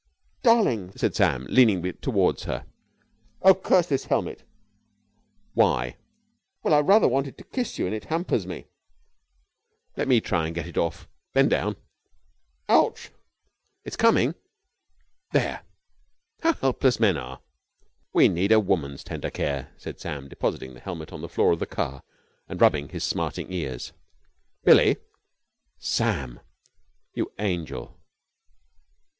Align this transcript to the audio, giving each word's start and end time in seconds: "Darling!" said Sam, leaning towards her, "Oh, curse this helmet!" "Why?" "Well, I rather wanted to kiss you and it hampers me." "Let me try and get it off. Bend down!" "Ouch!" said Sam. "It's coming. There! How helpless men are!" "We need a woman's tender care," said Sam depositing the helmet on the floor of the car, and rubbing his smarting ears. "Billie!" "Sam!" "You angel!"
"Darling!" 0.41 0.91
said 0.97 1.13
Sam, 1.15 1.45
leaning 1.47 1.83
towards 1.99 2.45
her, 2.45 2.65
"Oh, 3.43 3.53
curse 3.53 3.85
this 3.85 4.05
helmet!" 4.05 4.41
"Why?" 5.53 5.95
"Well, 6.63 6.73
I 6.73 6.79
rather 6.79 7.07
wanted 7.07 7.37
to 7.37 7.43
kiss 7.43 7.77
you 7.77 7.85
and 7.85 7.93
it 7.93 8.05
hampers 8.05 8.47
me." 8.47 8.65
"Let 9.95 10.07
me 10.07 10.19
try 10.19 10.47
and 10.47 10.55
get 10.55 10.65
it 10.65 10.75
off. 10.75 11.07
Bend 11.33 11.51
down!" 11.51 11.75
"Ouch!" 12.67 12.99
said 13.03 13.09
Sam. 13.09 13.13
"It's 13.85 13.95
coming. 13.95 14.33
There! 15.33 15.61
How 16.41 16.53
helpless 16.53 16.99
men 16.99 17.15
are!" 17.17 17.41
"We 18.11 18.27
need 18.27 18.51
a 18.51 18.59
woman's 18.59 19.03
tender 19.03 19.29
care," 19.29 19.71
said 19.77 19.99
Sam 19.99 20.27
depositing 20.27 20.73
the 20.73 20.79
helmet 20.79 21.13
on 21.13 21.21
the 21.21 21.29
floor 21.29 21.51
of 21.51 21.59
the 21.59 21.67
car, 21.67 22.01
and 22.49 22.59
rubbing 22.59 22.89
his 22.89 23.03
smarting 23.03 23.53
ears. 23.53 23.93
"Billie!" 24.63 24.97
"Sam!" 25.77 26.39
"You 27.13 27.31
angel!" 27.37 27.99